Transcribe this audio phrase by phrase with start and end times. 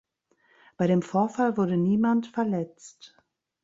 [0.77, 3.15] Bei dem Vorfall wurde niemand verletzt.